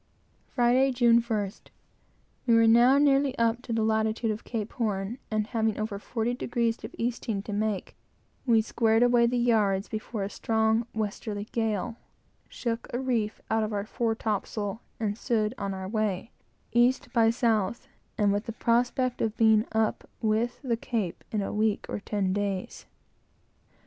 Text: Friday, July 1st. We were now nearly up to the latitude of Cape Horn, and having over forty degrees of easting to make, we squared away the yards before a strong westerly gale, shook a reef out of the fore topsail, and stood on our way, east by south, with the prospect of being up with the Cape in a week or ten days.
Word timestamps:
Friday, 0.47 0.91
July 0.91 1.19
1st. 1.19 1.67
We 2.47 2.55
were 2.55 2.65
now 2.65 2.97
nearly 2.97 3.37
up 3.37 3.61
to 3.61 3.71
the 3.71 3.83
latitude 3.83 4.31
of 4.31 4.43
Cape 4.43 4.73
Horn, 4.73 5.19
and 5.29 5.45
having 5.45 5.77
over 5.79 5.99
forty 5.99 6.33
degrees 6.33 6.83
of 6.83 6.95
easting 6.97 7.43
to 7.43 7.53
make, 7.53 7.95
we 8.43 8.61
squared 8.63 9.03
away 9.03 9.27
the 9.27 9.37
yards 9.37 9.87
before 9.87 10.23
a 10.23 10.29
strong 10.31 10.87
westerly 10.95 11.43
gale, 11.51 11.97
shook 12.49 12.87
a 12.91 12.97
reef 12.99 13.39
out 13.51 13.61
of 13.61 13.69
the 13.69 13.85
fore 13.85 14.15
topsail, 14.15 14.81
and 14.99 15.19
stood 15.19 15.53
on 15.59 15.71
our 15.71 15.87
way, 15.87 16.31
east 16.73 17.13
by 17.13 17.29
south, 17.29 17.87
with 18.17 18.45
the 18.47 18.53
prospect 18.53 19.21
of 19.21 19.37
being 19.37 19.67
up 19.71 20.09
with 20.19 20.59
the 20.63 20.77
Cape 20.77 21.23
in 21.31 21.43
a 21.43 21.53
week 21.53 21.85
or 21.87 21.99
ten 21.99 22.33
days. 22.33 22.87